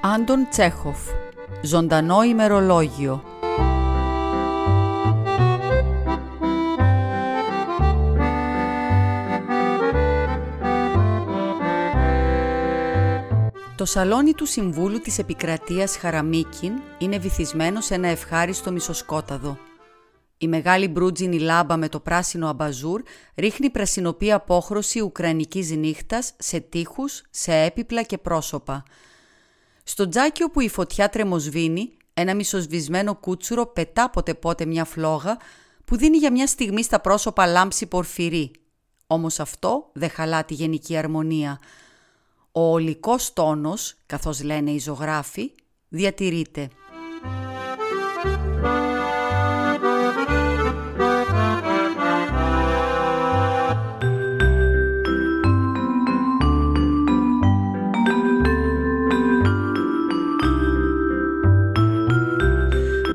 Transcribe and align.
Άντων 0.00 0.46
Τσέχοφ 0.50 0.98
Ζωντανό 1.62 2.22
ημερολόγιο 2.22 3.22
Το 13.76 13.84
σαλόνι 13.84 14.32
του 14.32 14.46
Συμβούλου 14.46 15.00
της 15.00 15.18
Επικρατείας 15.18 15.96
Χαραμίκιν 15.96 16.72
είναι 16.98 17.18
βυθισμένο 17.18 17.80
σε 17.80 17.94
ένα 17.94 18.08
ευχάριστο 18.08 18.72
μισοσκόταδο. 18.72 19.67
Η 20.38 20.48
μεγάλη 20.48 20.88
μπρούτζινη 20.88 21.38
λάμπα 21.38 21.76
με 21.76 21.88
το 21.88 22.00
πράσινο 22.00 22.48
αμπαζούρ 22.48 23.02
ρίχνει 23.34 23.70
πρασινοπή 23.70 24.32
απόχρωση 24.32 25.00
ουκρανικής 25.00 25.70
νύχτας 25.70 26.32
σε 26.38 26.60
τείχους, 26.60 27.22
σε 27.30 27.54
έπιπλα 27.54 28.02
και 28.02 28.18
πρόσωπα. 28.18 28.82
Στο 29.82 30.08
τζάκι 30.08 30.42
όπου 30.42 30.60
η 30.60 30.68
φωτιά 30.68 31.08
τρεμοσβήνει, 31.08 31.96
ένα 32.14 32.34
μισοσβησμένο 32.34 33.14
κούτσουρο 33.14 33.66
πετά 33.66 34.10
ποτέ 34.10 34.34
πότε 34.34 34.64
μια 34.64 34.84
φλόγα 34.84 35.36
που 35.84 35.96
δίνει 35.96 36.16
για 36.16 36.32
μια 36.32 36.46
στιγμή 36.46 36.82
στα 36.82 37.00
πρόσωπα 37.00 37.46
λάμψη 37.46 37.86
πορφυρί. 37.86 38.50
Όμως 39.06 39.40
αυτό 39.40 39.90
δεν 39.92 40.10
χαλά 40.10 40.44
τη 40.44 40.54
γενική 40.54 40.96
αρμονία. 40.96 41.58
Ο 42.52 42.60
ολικός 42.60 43.32
τόνος, 43.32 43.94
καθώς 44.06 44.42
λένε 44.42 44.70
οι 44.70 44.78
ζωγράφοι, 44.78 45.52
διατηρείται. 45.88 46.68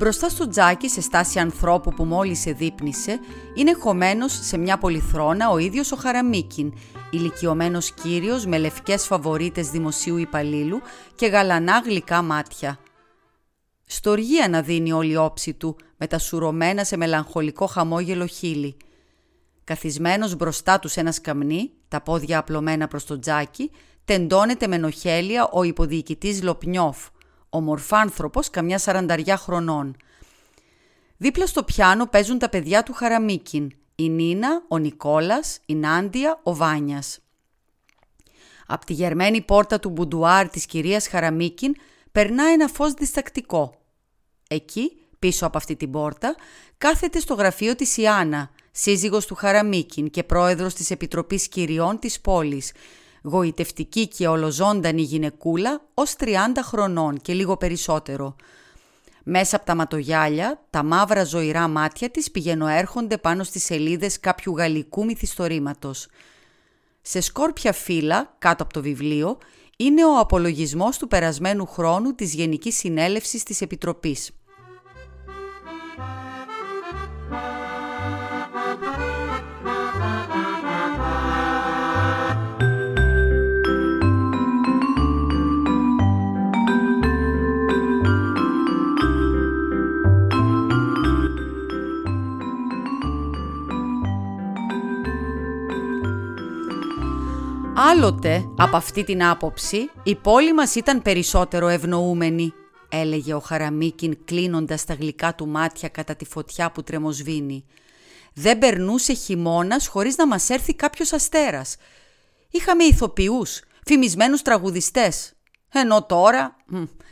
Μπροστά 0.04 0.28
στο 0.28 0.48
τζάκι, 0.48 0.88
σε 0.88 1.00
στάση 1.00 1.38
ανθρώπου 1.38 1.90
που 1.90 2.04
μόλις 2.04 2.46
εδείπνησε, 2.46 3.20
είναι 3.54 3.72
χωμένος 3.72 4.46
σε 4.46 4.56
μια 4.56 4.78
πολυθρόνα 4.78 5.50
ο 5.50 5.58
ίδιος 5.58 5.92
ο 5.92 5.96
Χαραμίκιν, 5.96 6.72
ηλικιωμένος 7.10 7.92
κύριος 7.92 8.46
με 8.46 8.58
λευκές 8.58 9.06
φαβορίτες 9.06 9.70
δημοσίου 9.70 10.16
υπαλλήλου 10.16 10.80
και 11.14 11.26
γαλανά 11.26 11.82
γλυκά 11.84 12.22
μάτια. 12.22 12.78
Στοργία 13.84 14.48
να 14.48 14.62
δίνει 14.62 14.92
όλη 14.92 15.12
η 15.12 15.16
όψη 15.16 15.54
του, 15.54 15.76
με 15.96 16.06
τα 16.06 16.18
σουρωμένα 16.18 16.84
σε 16.84 16.96
μελαγχολικό 16.96 17.66
χαμόγελο 17.66 18.26
χείλη. 18.26 18.76
Καθισμένος 19.64 20.36
μπροστά 20.36 20.78
τους 20.78 20.92
σε 20.92 21.00
ένας 21.00 21.14
σκαμνί, 21.14 21.70
τα 21.88 22.00
πόδια 22.00 22.38
απλωμένα 22.38 22.88
προς 22.88 23.04
το 23.04 23.18
τζάκι, 23.18 23.70
τεντώνεται 24.04 24.66
με 24.66 24.76
νοχέλια 24.76 25.48
ο 25.48 25.62
υποδιοικητής 25.62 26.42
Λοπνιόφ, 26.42 27.08
ομορφάνθρωπος 27.54 28.50
καμιά 28.50 28.78
σαρανταριά 28.78 29.36
χρονών. 29.36 29.96
Δίπλα 31.16 31.46
στο 31.46 31.62
πιάνο 31.62 32.06
παίζουν 32.06 32.38
τα 32.38 32.48
παιδιά 32.48 32.82
του 32.82 32.92
Χαραμίκιν, 32.92 33.70
η 33.94 34.08
Νίνα, 34.08 34.62
ο 34.68 34.78
Νικόλας, 34.78 35.58
η 35.66 35.74
Νάντια, 35.74 36.40
ο 36.42 36.54
Βάνιας. 36.54 37.18
Απ' 38.66 38.84
τη 38.84 38.92
γερμένη 38.92 39.40
πόρτα 39.40 39.80
του 39.80 39.90
μπουντουάρ 39.90 40.48
της 40.48 40.66
κυρίας 40.66 41.08
Χαραμίκιν 41.08 41.74
περνά 42.12 42.44
ένα 42.44 42.68
φως 42.68 42.92
διστακτικό. 42.92 43.80
Εκεί, 44.48 44.92
πίσω 45.18 45.46
από 45.46 45.56
αυτή 45.56 45.76
την 45.76 45.90
πόρτα, 45.90 46.34
κάθεται 46.78 47.18
στο 47.18 47.34
γραφείο 47.34 47.74
της 47.74 47.96
Ιάννα, 47.96 48.50
σύζυγος 48.70 49.26
του 49.26 49.34
Χαραμίκιν 49.34 50.10
και 50.10 50.22
πρόεδρος 50.22 50.74
της 50.74 50.90
Επιτροπής 50.90 51.48
Κυριών 51.48 51.98
της 51.98 52.20
πόλης, 52.20 52.72
γοητευτική 53.24 54.08
και 54.08 54.28
ολοζώντανη 54.28 55.02
γυναικούλα 55.02 55.80
ως 55.94 56.14
30 56.18 56.28
χρονών 56.62 57.20
και 57.20 57.32
λίγο 57.32 57.56
περισσότερο. 57.56 58.36
Μέσα 59.24 59.56
από 59.56 59.64
τα 59.64 59.74
ματογιάλια, 59.74 60.64
τα 60.70 60.82
μαύρα 60.82 61.24
ζωηρά 61.24 61.68
μάτια 61.68 62.10
της 62.10 62.30
πηγαινοέρχονται 62.30 63.18
πάνω 63.18 63.44
στις 63.44 63.64
σελίδες 63.64 64.20
κάποιου 64.20 64.56
γαλλικού 64.56 65.04
μυθιστορήματος. 65.04 66.06
Σε 67.02 67.20
σκόρπια 67.20 67.72
φύλλα, 67.72 68.34
κάτω 68.38 68.62
από 68.62 68.72
το 68.72 68.82
βιβλίο, 68.82 69.38
είναι 69.76 70.04
ο 70.04 70.18
απολογισμός 70.18 70.98
του 70.98 71.08
περασμένου 71.08 71.66
χρόνου 71.66 72.14
της 72.14 72.34
Γενικής 72.34 72.76
Συνέλευσης 72.76 73.42
της 73.42 73.60
Επιτροπής. 73.60 74.30
Άλλοτε, 98.04 98.48
από 98.56 98.76
αυτή 98.76 99.04
την 99.04 99.24
άποψη, 99.24 99.90
η 100.02 100.14
πόλη 100.14 100.54
μας 100.54 100.74
ήταν 100.74 101.02
περισσότερο 101.02 101.68
ευνοούμενη, 101.68 102.52
έλεγε 102.88 103.34
ο 103.34 103.40
Χαραμίκιν 103.40 104.24
κλείνοντας 104.24 104.84
τα 104.84 104.94
γλυκά 104.94 105.34
του 105.34 105.48
μάτια 105.48 105.88
κατά 105.88 106.16
τη 106.16 106.24
φωτιά 106.24 106.70
που 106.70 106.82
τρεμοσβήνει. 106.82 107.64
Δεν 108.34 108.58
περνούσε 108.58 109.12
χειμώνας 109.12 109.86
χωρίς 109.86 110.16
να 110.16 110.26
μας 110.26 110.50
έρθει 110.50 110.74
κάποιος 110.74 111.12
αστέρας. 111.12 111.76
Είχαμε 112.50 112.84
ηθοποιούς, 112.84 113.62
φημισμένους 113.86 114.42
τραγουδιστές. 114.42 115.32
Ενώ 115.72 116.06
τώρα, 116.06 116.56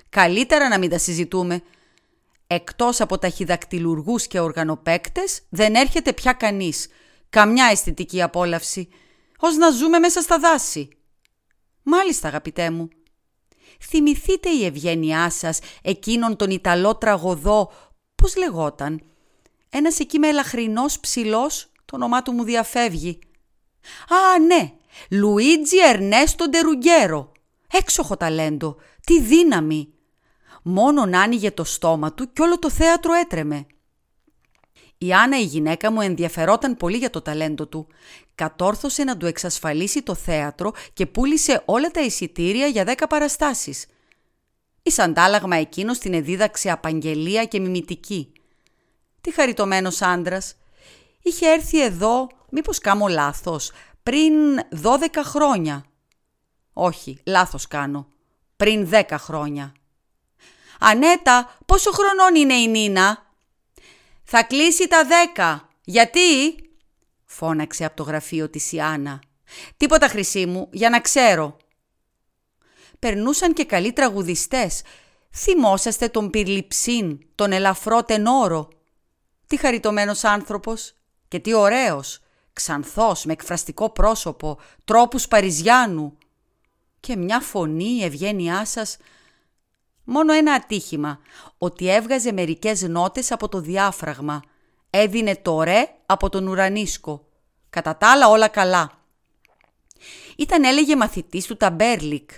καλύτερα 0.09 0.69
να 0.69 0.79
μην 0.79 0.91
τα 0.91 0.99
συζητούμε. 0.99 1.63
Εκτός 2.47 3.01
από 3.01 3.19
ταχυδακτηλουργούς 3.19 4.27
και 4.27 4.41
οργανοπαίκτες 4.41 5.41
δεν 5.49 5.75
έρχεται 5.75 6.13
πια 6.13 6.33
κανείς. 6.33 6.89
Καμιά 7.31 7.65
αισθητική 7.65 8.23
απόλαυση 8.23 8.89
ως 9.45 9.57
να 9.57 9.71
ζούμε 9.71 9.99
μέσα 9.99 10.21
στα 10.21 10.39
δάση. 10.39 10.89
Μάλιστα 11.83 12.29
αγαπητέ 12.29 12.71
μου. 12.71 12.89
Θυμηθείτε 13.81 14.49
η 14.49 14.65
ευγένειά 14.65 15.31
σας 15.31 15.59
εκείνον 15.83 16.37
τον 16.37 16.51
Ιταλό 16.51 16.97
τραγωδό, 16.97 17.73
πώς 18.15 18.37
λεγόταν. 18.37 19.03
Ένας 19.71 19.99
εκεί 19.99 20.19
με 20.19 20.29
ελαχρινός 20.29 21.01
ψηλός, 21.01 21.73
το 21.85 21.97
όνομά 21.97 22.23
του 22.23 22.33
μου 22.33 22.45
διαφεύγει. 22.45 23.19
Α, 24.09 24.39
ναι, 24.39 24.73
Λουίτζι 25.11 25.77
Ερνέστο 25.77 26.49
Ντερουγκέρο. 26.49 27.33
Έξοχο 27.73 28.17
ταλέντο, 28.17 28.77
τι 29.07 29.21
δύναμη. 29.21 29.93
Μόνον 30.63 31.15
άνοιγε 31.15 31.51
το 31.51 31.65
στόμα 31.65 32.13
του 32.13 32.33
και 32.33 32.43
όλο 32.43 32.59
το 32.59 32.71
θέατρο 32.71 33.13
έτρεμε. 33.13 33.67
Η 35.03 35.13
Άννα 35.13 35.39
η 35.39 35.45
γυναίκα 35.45 35.93
μου 35.93 36.01
ενδιαφερόταν 36.01 36.77
πολύ 36.77 36.97
για 36.97 37.11
το 37.11 37.21
ταλέντο 37.21 37.67
του. 37.67 37.87
Κατόρθωσε 38.35 39.05
να 39.05 39.17
του 39.17 39.27
εξασφαλίσει 39.27 40.03
το 40.03 40.15
θέατρο 40.15 40.73
και 40.93 41.07
πούλησε 41.07 41.63
όλα 41.65 41.91
τα 41.91 42.01
εισιτήρια 42.01 42.67
για 42.67 42.85
δέκα 42.85 43.07
παραστάσεις. 43.07 43.87
Η 44.83 44.93
αντάλλαγμα 44.97 45.57
εκείνος 45.57 45.99
την 45.99 46.15
εδίδαξε 46.15 46.71
απαγγελία 46.71 47.45
και 47.45 47.61
μιμητική. 47.61 48.33
Τι 49.21 49.33
χαριτωμένος 49.33 50.03
άντρας. 50.03 50.55
Είχε 51.23 51.47
έρθει 51.47 51.83
εδώ, 51.83 52.29
μήπως 52.51 52.79
κάμω 52.79 53.09
λάθος, 53.09 53.71
πριν 54.03 54.33
δώδεκα 54.71 55.25
χρόνια. 55.25 55.85
Όχι, 56.73 57.19
λάθος 57.27 57.69
κάνω. 57.69 58.07
Πριν 58.57 58.87
δέκα 58.87 59.19
χρόνια. 59.19 59.73
«Ανέτα, 60.79 61.57
πόσο 61.67 61.91
χρονών 61.91 62.35
είναι 62.35 62.55
η 62.55 62.69
Νίνα» 62.69 63.32
«Θα 64.35 64.43
κλείσει 64.43 64.89
τα 64.89 65.05
δέκα. 65.05 65.69
Γιατί» 65.85 66.21
φώναξε 67.25 67.85
από 67.85 67.97
το 67.97 68.03
γραφείο 68.03 68.49
της 68.49 68.73
Ιάννα. 68.73 69.23
«Τίποτα 69.77 70.09
χρυσή 70.09 70.47
μου, 70.47 70.69
για 70.71 70.91
να 70.91 71.01
ξέρω». 71.01 71.57
Περνούσαν 72.99 73.53
και 73.53 73.65
καλοί 73.65 73.93
τραγουδιστές. 73.93 74.83
Θυμόσαστε 75.35 76.09
τον 76.09 76.31
Πυρλιψίν, 76.31 77.19
τον 77.35 77.53
ελαφρό 77.53 78.03
τενόρο; 78.03 78.69
Τι 79.47 79.57
χαριτωμένος 79.57 80.25
άνθρωπος 80.25 80.95
και 81.29 81.39
τι 81.39 81.55
ωραίος. 81.55 82.21
Ξανθός, 82.53 83.25
με 83.25 83.33
εκφραστικό 83.33 83.91
πρόσωπο, 83.91 84.59
τρόπους 84.85 85.29
Παριζιάνου. 85.29 86.19
Και 87.01 87.17
μια 87.17 87.41
φωνή 87.41 87.91
η 87.91 88.05
ευγένειά 88.05 88.65
σας 88.65 88.97
Μόνο 90.05 90.33
ένα 90.33 90.53
ατύχημα, 90.53 91.21
ότι 91.59 91.89
έβγαζε 91.89 92.33
μερικές 92.33 92.83
νότες 92.83 93.33
από 93.33 93.49
το 93.49 93.61
διάφραγμα. 93.61 94.43
Έδινε 94.91 95.37
το 95.37 95.63
ρε 95.63 95.89
από 96.07 96.29
τον 96.29 96.47
ουρανίσκο. 96.47 97.29
Κατά 97.71 97.97
τα 97.97 98.11
άλλα 98.11 98.29
όλα 98.29 98.49
καλά. 98.49 98.91
Ήταν 100.37 100.65
έλεγε 100.65 100.97
μαθητής 100.97 101.47
του 101.47 101.57
Ταμπέρλικ. 101.57 102.31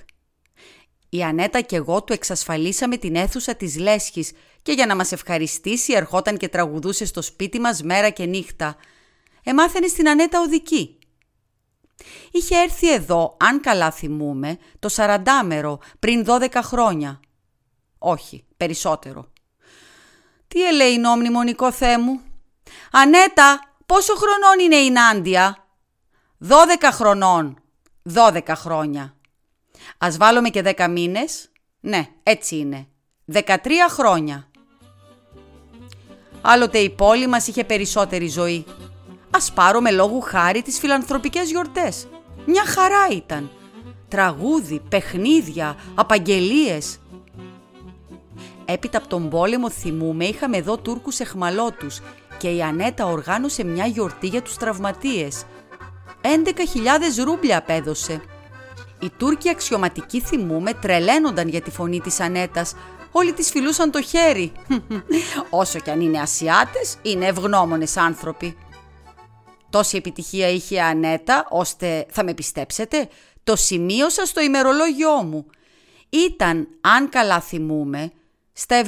Η 1.08 1.22
Ανέτα 1.22 1.61
και 1.61 1.76
εγώ 1.76 2.02
του 2.02 2.12
εξασφαλίσαμε 2.12 2.96
την 2.96 3.16
αίθουσα 3.16 3.55
της 3.55 3.78
Λέσχης 3.78 4.32
και 4.62 4.72
για 4.72 4.87
να 4.87 4.96
μας 4.96 5.12
ευχαριστήσει 5.12 5.93
ερχόταν 5.93 6.37
και 6.37 6.49
τραγουδούσε 6.49 7.05
στο 7.05 7.22
σπίτι 7.22 7.61
μας 7.61 7.82
μέρα 7.82 8.11
και 8.11 8.25
νύχτα. 8.25 8.76
Εμάθαινε 9.44 9.87
στην 9.87 10.08
Ανέτα 10.08 10.40
ωδική. 10.41 10.99
Είχε 12.31 12.56
έρθει 12.56 12.93
εδώ, 12.93 13.37
αν 13.40 13.61
καλά 13.61 13.90
θυμούμε, 13.90 14.58
το 14.78 14.88
Σαραντάμερο 14.88 15.78
πριν 15.99 16.25
12 16.26 16.49
χρόνια. 16.62 17.20
Όχι, 18.06 18.45
περισσότερο. 18.56 19.27
Τι 20.49 20.67
ελεηνό 20.67 21.17
μνημονικό 21.17 21.73
Θεέ 21.73 21.99
μου; 21.99 22.21
Ανέτα, 22.91 23.61
πόσο 23.87 24.15
χρονών 24.15 24.59
είναι 24.59 24.77
η 24.77 24.91
Νάντια; 24.91 25.67
12 26.49 26.49
χρονών. 26.93 27.59
12 28.15 28.41
χρόνια. 28.55 29.15
Ας 29.99 30.17
βάλουμε 30.17 30.49
και 30.49 30.62
10 30.77 30.89
μήνες; 30.91 31.51
Ναι, 31.81 32.09
έτσι 32.23 32.56
είναι. 32.56 32.87
13 33.33 33.56
χρόνια. 33.89 34.49
Άλλοτε 36.41 36.79
η 36.79 36.91
πόλη 36.91 37.27
μας 37.27 37.47
είχε 37.47 37.65
περισσότερη 37.65 38.29
ζωή. 38.29 38.65
Ας 39.31 39.53
πάρουμε 39.53 39.91
λόγου 39.91 40.21
χάρη 40.21 40.62
τις 40.62 40.79
φιλανθρωπικές 40.79 41.50
γιορτές. 41.50 42.07
Μια 42.47 42.65
χαρά 42.67 43.09
ήταν. 43.11 43.50
Τραγούδι, 44.09 44.81
παιχνίδια, 44.89 45.77
απαγγελίες. 45.95 46.99
Έπειτα 48.64 48.99
από 48.99 49.08
τον 49.08 49.28
πόλεμο 49.28 49.70
θυμούμε 49.70 50.25
είχαμε 50.25 50.56
εδώ 50.56 50.78
Τούρκους 50.78 51.20
εχμαλώτους 51.20 52.00
και 52.38 52.49
η 52.49 52.62
Ανέτα 52.62 53.06
οργάνωσε 53.06 53.64
μια 53.64 53.87
γιορτή 53.87 54.26
για 54.26 54.43
τους 54.43 54.56
τραυματίες. 54.56 55.44
11.000 56.22 57.25
ρούμπλια 57.25 57.58
απέδωσε. 57.58 58.22
Οι 59.00 59.11
Τούρκοι 59.16 59.49
αξιωματικοί 59.49 60.20
θυμούμε 60.20 60.72
τρελαίνονταν 60.72 61.49
για 61.49 61.61
τη 61.61 61.70
φωνή 61.70 62.00
της 62.00 62.20
Ανέτας. 62.20 62.75
Όλοι 63.12 63.32
τις 63.32 63.50
φιλούσαν 63.50 63.90
το 63.90 64.02
χέρι. 64.02 64.52
Όσο 65.50 65.78
κι 65.78 65.90
αν 65.90 66.00
είναι 66.00 66.20
Ασιάτες, 66.20 66.96
είναι 67.02 67.26
ευγνώμονες 67.26 67.96
άνθρωποι. 67.96 68.56
Τόση 69.70 69.96
επιτυχία 69.96 70.49
είχε 70.49 70.75
η 70.75 70.81
Ανέτα, 70.81 71.46
ώστε, 71.50 72.06
θα 72.11 72.25
με 72.25 72.34
πιστέψετε, 72.34 73.08
το 73.44 73.56
σημείωσα 73.56 74.26
στο 74.26 74.40
ημερολόγιό 74.40 75.22
μου. 75.22 75.46
Ήταν, 76.08 76.69
αν 76.81 77.08
καλά 77.08 77.40
θυμούμε, 77.40 78.12
στα 78.56 78.83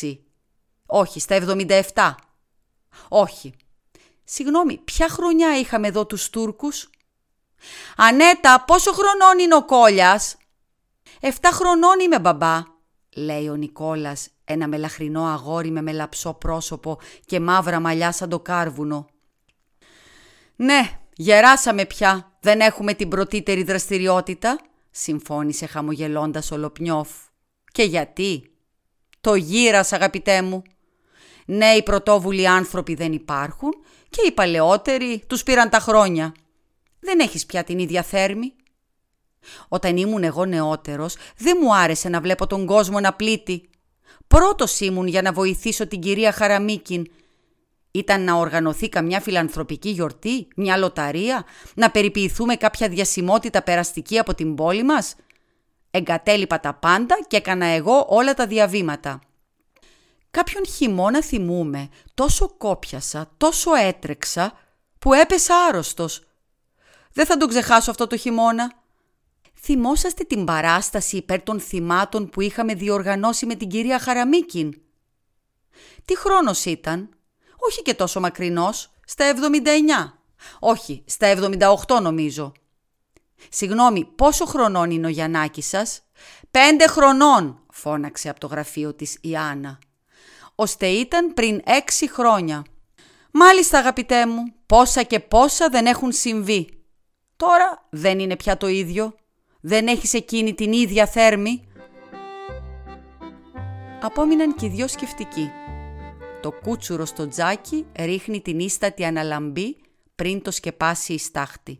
76. 0.00 0.18
Όχι, 0.86 1.20
στα 1.20 1.34
77. 1.94 2.14
Όχι. 3.08 3.54
Συγγνώμη, 4.24 4.78
ποια 4.78 5.08
χρονιά 5.08 5.58
είχαμε 5.58 5.88
εδώ 5.88 6.06
τους 6.06 6.30
Τούρκους; 6.30 6.90
«Ανέτα, 7.96 8.64
πόσο 8.66 8.92
χρονών 8.92 9.38
είναι 9.38 9.54
ο 9.54 9.64
Κόλιας» 9.64 10.36
«Εφτά 11.20 11.50
χρονών 11.50 12.00
είμαι 12.00 12.18
μπαμπά», 12.18 12.62
λέει 13.16 13.48
ο 13.48 13.54
Νικόλας, 13.54 14.28
ένα 14.44 14.68
μελαχρινό 14.68 15.24
αγόρι 15.24 15.70
με 15.70 15.82
μελαψό 15.82 16.34
πρόσωπο 16.34 16.98
και 17.26 17.40
μαύρα 17.40 17.80
μαλλιά 17.80 18.12
σαν 18.12 18.28
το 18.28 18.40
κάρβουνο. 18.40 19.06
«Ναι, 20.56 21.00
γεράσαμε 21.16 21.84
πια, 21.84 22.32
δεν 22.40 22.60
έχουμε 22.60 22.94
την 22.94 23.08
πρωτύτερη 23.08 23.62
δραστηριότητα», 23.62 24.60
συμφώνησε 24.90 25.66
χαμογελώντας 25.66 26.50
ο 26.50 26.56
Λοπνιόφ. 26.56 27.08
«Και 27.72 27.82
γιατί» 27.82 28.53
Το 29.24 29.34
γύρας 29.34 29.92
αγαπητέ 29.92 30.42
μου. 30.42 30.62
Νέοι 31.46 31.82
πρωτόβουλοι 31.82 32.48
άνθρωποι 32.48 32.94
δεν 32.94 33.12
υπάρχουν 33.12 33.70
και 34.10 34.22
οι 34.26 34.32
παλαιότεροι 34.32 35.22
τους 35.26 35.42
πήραν 35.42 35.68
τα 35.70 35.78
χρόνια. 35.78 36.34
Δεν 37.00 37.20
έχεις 37.20 37.46
πια 37.46 37.64
την 37.64 37.78
ίδια 37.78 38.02
θέρμη. 38.02 38.52
Όταν 39.68 39.96
ήμουν 39.96 40.24
εγώ 40.24 40.44
νεότερος 40.44 41.16
δεν 41.36 41.58
μου 41.62 41.74
άρεσε 41.74 42.08
να 42.08 42.20
βλέπω 42.20 42.46
τον 42.46 42.66
κόσμο 42.66 43.00
να 43.00 43.12
πλήττει. 43.12 43.68
Πρώτος 44.26 44.80
ήμουν 44.80 45.06
για 45.06 45.22
να 45.22 45.32
βοηθήσω 45.32 45.86
την 45.86 46.00
κυρία 46.00 46.32
Χαραμίκιν. 46.32 47.06
Ήταν 47.90 48.24
να 48.24 48.34
οργανωθεί 48.34 48.88
καμιά 48.88 49.20
φιλανθρωπική 49.20 49.88
γιορτή, 49.88 50.48
μια 50.56 50.76
λοταρία, 50.76 51.44
να 51.74 51.90
περιποιηθούμε 51.90 52.56
κάποια 52.56 52.88
διασημότητα 52.88 53.62
περαστική 53.62 54.18
από 54.18 54.34
την 54.34 54.54
πόλη 54.54 54.82
μας– 54.82 55.14
Εγκατέλειπα 55.96 56.60
τα 56.60 56.74
πάντα 56.74 57.18
και 57.26 57.36
έκανα 57.36 57.66
εγώ 57.66 58.06
όλα 58.08 58.34
τα 58.34 58.46
διαβήματα. 58.46 59.20
Κάποιον 60.30 60.66
χειμώνα 60.66 61.22
θυμούμε, 61.22 61.88
τόσο 62.14 62.48
κόπιασα, 62.48 63.30
τόσο 63.36 63.74
έτρεξα, 63.74 64.58
που 64.98 65.12
έπεσα 65.12 65.54
άρρωστος. 65.68 66.26
Δεν 67.12 67.26
θα 67.26 67.36
τον 67.36 67.48
ξεχάσω 67.48 67.90
αυτό 67.90 68.06
το 68.06 68.16
χειμώνα. 68.16 68.72
Θυμόσαστε 69.60 70.24
την 70.24 70.44
παράσταση 70.44 71.16
υπέρ 71.16 71.42
των 71.42 71.60
θυμάτων 71.60 72.28
που 72.28 72.40
είχαμε 72.40 72.74
διοργανώσει 72.74 73.46
με 73.46 73.54
την 73.54 73.68
κυρία 73.68 73.98
Χαραμίκιν; 73.98 74.80
Τι 76.04 76.16
χρόνος 76.18 76.64
ήταν, 76.64 77.08
όχι 77.56 77.82
και 77.82 77.94
τόσο 77.94 78.20
μακρινός, 78.20 78.90
στα 79.04 79.24
79. 79.24 80.18
Όχι, 80.58 81.04
στα 81.06 81.26
78 81.86 82.00
νομίζω. 82.00 82.52
«Συγγνώμη, 83.48 84.04
πόσο 84.04 84.44
χρονών 84.44 84.90
είναι 84.90 85.06
ο 85.06 85.10
Γιαννάκης 85.10 85.66
σας» 85.66 86.02
«Πέντε 86.50 86.86
χρονών», 86.86 87.62
φώναξε 87.70 88.28
από 88.28 88.40
το 88.40 88.46
γραφείο 88.46 88.94
της 88.94 89.18
η 89.20 89.36
Άννα. 89.36 89.78
«Ώστε 90.54 90.86
ήταν 90.86 91.34
πριν 91.34 91.60
έξι 91.64 92.10
χρόνια». 92.10 92.64
«Μάλιστα 93.30 93.78
αγαπητέ 93.78 94.26
μου, 94.26 94.42
πόσα 94.66 95.02
και 95.02 95.20
πόσα 95.20 95.68
δεν 95.68 95.86
έχουν 95.86 96.12
συμβεί. 96.12 96.68
Τώρα 97.36 97.86
δεν 97.90 98.18
είναι 98.18 98.36
πια 98.36 98.56
το 98.56 98.68
ίδιο. 98.68 99.14
Δεν 99.60 99.86
έχεις 99.86 100.14
εκείνη 100.14 100.54
την 100.54 100.72
ίδια 100.72 101.06
θέρμη». 101.06 101.64
Απόμειναν 104.02 104.54
και 104.54 104.66
οι 104.66 104.68
δυο 104.68 104.88
σκεφτικοί. 104.88 105.50
Το 106.42 106.52
κούτσουρο 106.52 107.04
στο 107.04 107.28
τζάκι 107.28 107.86
ρίχνει 107.98 108.40
την 108.40 108.58
ίστατη 108.58 109.04
αναλαμπή 109.04 109.76
πριν 110.14 110.42
το 110.42 110.50
σκεπάσει 110.50 111.12
η 111.12 111.18
στάχτη. 111.18 111.78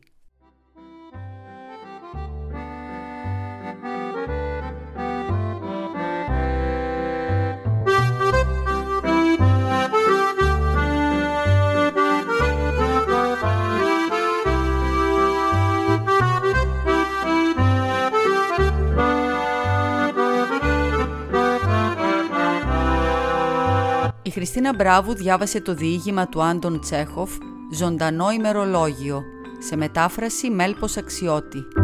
Χριστίνα 24.31 24.75
Μπράβου 24.75 25.15
διάβασε 25.15 25.61
το 25.61 25.75
διήγημα 25.75 26.29
του 26.29 26.43
Άντων 26.43 26.81
Τσέχοφ 26.81 27.31
«Ζωντανό 27.73 28.31
ημερολόγιο» 28.31 29.23
σε 29.59 29.77
μετάφραση 29.77 30.51
Μέλπος 30.51 30.97
Αξιώτη. 30.97 31.84